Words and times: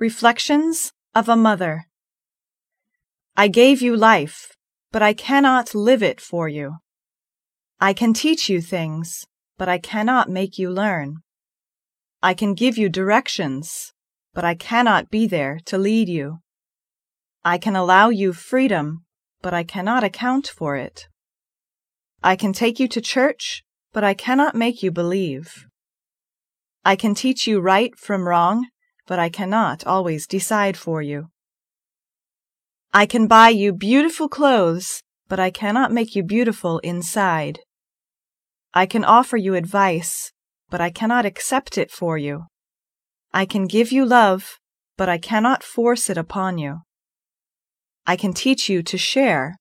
Reflections 0.00 0.94
of 1.14 1.28
a 1.28 1.36
Mother 1.36 1.84
I 3.36 3.48
gave 3.48 3.82
you 3.82 3.94
life, 3.94 4.56
but 4.90 5.02
I 5.02 5.12
cannot 5.12 5.74
live 5.74 6.02
it 6.02 6.22
for 6.22 6.48
you. 6.48 6.76
I 7.78 7.92
can 7.92 8.14
teach 8.14 8.48
you 8.48 8.62
things, 8.62 9.26
but 9.58 9.68
I 9.68 9.76
cannot 9.76 10.30
make 10.30 10.58
you 10.58 10.70
learn. 10.70 11.16
I 12.22 12.32
can 12.32 12.54
give 12.54 12.78
you 12.78 12.88
directions, 12.88 13.92
but 14.32 14.42
I 14.42 14.54
cannot 14.54 15.10
be 15.10 15.26
there 15.26 15.60
to 15.66 15.76
lead 15.76 16.08
you. 16.08 16.38
I 17.44 17.58
can 17.58 17.76
allow 17.76 18.08
you 18.08 18.32
freedom, 18.32 19.04
but 19.42 19.52
I 19.52 19.64
cannot 19.64 20.02
account 20.02 20.46
for 20.48 20.76
it. 20.76 21.08
I 22.22 22.36
can 22.36 22.54
take 22.54 22.80
you 22.80 22.88
to 22.88 23.02
church, 23.02 23.64
but 23.92 24.02
I 24.02 24.14
cannot 24.14 24.54
make 24.54 24.82
you 24.82 24.90
believe. 24.90 25.66
I 26.86 26.96
can 26.96 27.14
teach 27.14 27.46
you 27.46 27.60
right 27.60 27.94
from 27.98 28.26
wrong, 28.26 28.64
but 29.10 29.18
I 29.18 29.28
cannot 29.28 29.84
always 29.88 30.24
decide 30.24 30.76
for 30.76 31.02
you. 31.02 31.30
I 32.94 33.06
can 33.06 33.26
buy 33.26 33.48
you 33.48 33.72
beautiful 33.72 34.28
clothes, 34.28 35.02
but 35.28 35.40
I 35.40 35.50
cannot 35.50 35.90
make 35.90 36.14
you 36.14 36.22
beautiful 36.22 36.78
inside. 36.78 37.58
I 38.72 38.86
can 38.86 39.04
offer 39.04 39.36
you 39.36 39.56
advice, 39.56 40.30
but 40.70 40.80
I 40.80 40.90
cannot 40.90 41.26
accept 41.26 41.76
it 41.76 41.90
for 41.90 42.18
you. 42.18 42.44
I 43.34 43.46
can 43.46 43.66
give 43.66 43.90
you 43.90 44.06
love, 44.06 44.60
but 44.96 45.08
I 45.08 45.18
cannot 45.18 45.64
force 45.64 46.08
it 46.08 46.16
upon 46.16 46.58
you. 46.58 46.82
I 48.06 48.14
can 48.14 48.32
teach 48.32 48.68
you 48.68 48.80
to 48.84 48.96
share, 48.96 49.56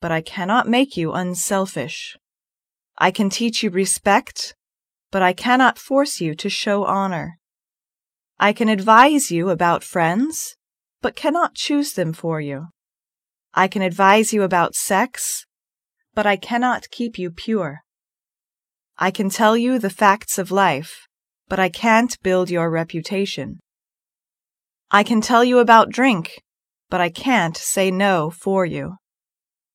but 0.00 0.10
I 0.10 0.22
cannot 0.22 0.66
make 0.66 0.96
you 0.96 1.12
unselfish. 1.12 2.16
I 2.98 3.12
can 3.12 3.30
teach 3.30 3.62
you 3.62 3.70
respect, 3.70 4.56
but 5.12 5.22
I 5.22 5.32
cannot 5.32 5.78
force 5.78 6.20
you 6.20 6.34
to 6.34 6.50
show 6.50 6.84
honor. 6.84 7.37
I 8.40 8.52
can 8.52 8.68
advise 8.68 9.32
you 9.32 9.50
about 9.50 9.82
friends, 9.82 10.54
but 11.02 11.16
cannot 11.16 11.54
choose 11.54 11.94
them 11.94 12.12
for 12.12 12.40
you. 12.40 12.68
I 13.52 13.66
can 13.66 13.82
advise 13.82 14.32
you 14.32 14.44
about 14.44 14.76
sex, 14.76 15.44
but 16.14 16.24
I 16.24 16.36
cannot 16.36 16.90
keep 16.90 17.18
you 17.18 17.32
pure. 17.32 17.80
I 18.96 19.10
can 19.10 19.28
tell 19.28 19.56
you 19.56 19.78
the 19.80 19.90
facts 19.90 20.38
of 20.38 20.52
life, 20.52 21.08
but 21.48 21.58
I 21.58 21.68
can't 21.68 22.16
build 22.22 22.48
your 22.48 22.70
reputation. 22.70 23.58
I 24.90 25.02
can 25.02 25.20
tell 25.20 25.42
you 25.42 25.58
about 25.58 25.90
drink, 25.90 26.40
but 26.88 27.00
I 27.00 27.10
can't 27.10 27.56
say 27.56 27.90
no 27.90 28.30
for 28.30 28.64
you. 28.64 28.96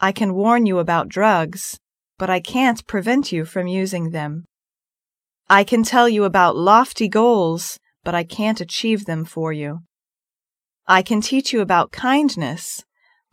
I 0.00 0.12
can 0.12 0.34
warn 0.34 0.64
you 0.64 0.78
about 0.78 1.08
drugs, 1.10 1.78
but 2.18 2.30
I 2.30 2.40
can't 2.40 2.86
prevent 2.86 3.32
you 3.32 3.44
from 3.44 3.66
using 3.66 4.10
them. 4.10 4.44
I 5.48 5.62
can 5.62 5.82
tell 5.82 6.08
you 6.08 6.24
about 6.24 6.56
lofty 6.56 7.08
goals, 7.08 7.78
but 8.06 8.14
I 8.14 8.22
can't 8.22 8.60
achieve 8.60 9.04
them 9.04 9.24
for 9.24 9.52
you. 9.52 9.80
I 10.86 11.02
can 11.02 11.20
teach 11.20 11.52
you 11.52 11.60
about 11.60 11.90
kindness, 11.90 12.84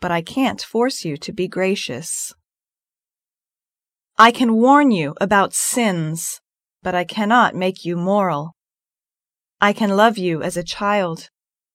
but 0.01 0.09
I 0.11 0.23
can't 0.23 0.59
force 0.63 1.05
you 1.05 1.15
to 1.15 1.31
be 1.31 1.47
gracious. 1.47 2.33
I 4.17 4.31
can 4.31 4.55
warn 4.55 4.89
you 4.89 5.13
about 5.21 5.53
sins, 5.53 6.41
but 6.81 6.95
I 6.95 7.03
cannot 7.03 7.53
make 7.53 7.85
you 7.85 7.95
moral. 7.95 8.55
I 9.61 9.73
can 9.73 9.91
love 9.91 10.17
you 10.17 10.41
as 10.41 10.57
a 10.57 10.63
child, 10.63 11.29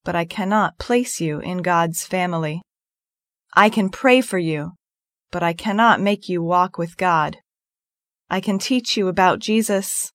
but 0.05 0.17
I 0.17 0.25
cannot 0.25 0.81
place 0.81 1.21
you 1.21 1.39
in 1.39 1.59
God's 1.59 2.05
family. 2.05 2.63
I 3.55 3.71
can 3.71 3.91
pray 3.91 4.21
for 4.23 4.39
you, 4.39 4.73
but 5.31 5.45
I 5.45 5.53
cannot 5.53 6.01
make 6.01 6.29
you 6.29 6.43
walk 6.43 6.79
with 6.79 6.97
God. 6.97 7.37
I 8.29 8.41
can 8.41 8.59
teach 8.59 8.97
you 8.97 9.07
about 9.07 9.39
Jesus, 9.39 10.11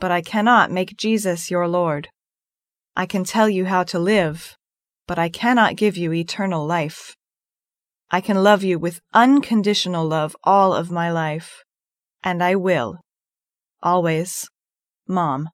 but 0.00 0.10
I 0.10 0.22
cannot 0.22 0.70
make 0.70 0.96
Jesus 0.96 1.50
your 1.50 1.68
Lord. 1.68 2.08
I 2.94 3.06
can 3.06 3.24
tell 3.24 3.48
you 3.48 3.64
how 3.64 3.84
to 3.84 3.98
live, 3.98 4.56
but 5.08 5.18
I 5.18 5.28
cannot 5.28 5.76
give 5.76 5.96
you 5.96 6.12
eternal 6.12 6.66
life. 6.66 7.16
I 8.10 8.20
can 8.20 8.42
love 8.42 8.62
you 8.62 8.78
with 8.78 9.00
unconditional 9.14 10.06
love 10.06 10.36
all 10.44 10.74
of 10.74 10.90
my 10.90 11.10
life. 11.10 11.64
And 12.22 12.42
I 12.42 12.56
will. 12.56 13.00
Always. 13.82 14.48
Mom. 15.08 15.48